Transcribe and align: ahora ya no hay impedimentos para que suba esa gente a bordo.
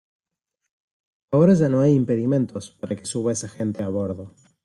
ahora 1.31 1.53
ya 1.53 1.69
no 1.69 1.79
hay 1.81 1.93
impedimentos 1.93 2.71
para 2.71 2.95
que 2.95 3.05
suba 3.05 3.31
esa 3.33 3.47
gente 3.47 3.83
a 3.83 3.89
bordo. 3.89 4.33